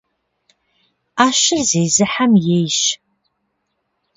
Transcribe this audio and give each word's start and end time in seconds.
Iэщыр 1.23 1.59
зезыхьэм 1.69 2.31
ейщ. 2.57 2.79